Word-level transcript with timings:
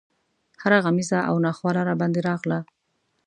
هره 0.61 0.77
غمیزه 0.85 1.19
او 1.29 1.35
ناخواله 1.45 1.81
راباندې 1.89 2.21
راغله. 2.29 2.59